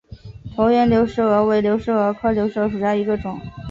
[0.55, 3.39] 椭圆流石蛾为流石蛾科流石蛾属下的一个种。